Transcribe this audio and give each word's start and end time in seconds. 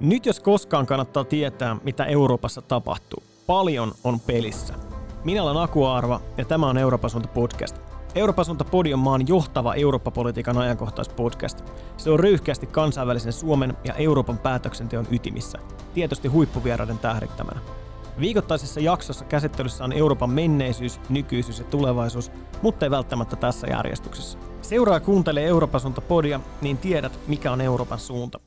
Nyt 0.00 0.26
jos 0.26 0.40
koskaan 0.40 0.86
kannattaa 0.86 1.24
tietää, 1.24 1.76
mitä 1.84 2.04
Euroopassa 2.04 2.62
tapahtuu. 2.62 3.22
Paljon 3.46 3.92
on 4.04 4.20
pelissä. 4.20 4.74
Minä 5.24 5.42
olen 5.42 5.56
Aku 5.56 5.84
Arva 5.84 6.20
ja 6.36 6.44
tämä 6.44 6.66
on 6.66 6.78
Euroopan 6.78 7.10
suunta 7.10 7.28
podcast. 7.28 7.76
Euroopan 8.14 8.44
suunta 8.44 8.64
podi 8.64 8.94
on 8.94 8.98
maan 8.98 9.28
johtava 9.28 9.74
Eurooppa-politiikan 9.74 10.58
ajankohtaispodcast. 10.58 11.64
Se 11.96 12.10
on 12.10 12.20
röyhkeästi 12.20 12.66
kansainvälisen 12.66 13.32
Suomen 13.32 13.76
ja 13.84 13.94
Euroopan 13.94 14.38
päätöksenteon 14.38 15.06
ytimissä, 15.10 15.58
tietysti 15.94 16.28
huippuvieraiden 16.28 16.98
tähdittämänä. 16.98 17.60
Viikoittaisessa 18.20 18.80
jaksossa 18.80 19.24
käsittelyssä 19.24 19.84
on 19.84 19.92
Euroopan 19.92 20.30
menneisyys, 20.30 21.00
nykyisyys 21.08 21.58
ja 21.58 21.64
tulevaisuus, 21.64 22.30
mutta 22.62 22.86
ei 22.86 22.90
välttämättä 22.90 23.36
tässä 23.36 23.66
järjestyksessä. 23.66 24.38
Seuraa 24.62 25.00
kuuntele 25.00 25.44
Euroopan 25.44 25.80
suunta 25.80 26.00
podia, 26.00 26.40
niin 26.60 26.78
tiedät, 26.78 27.18
mikä 27.26 27.52
on 27.52 27.60
Euroopan 27.60 27.98
suunta. 27.98 28.40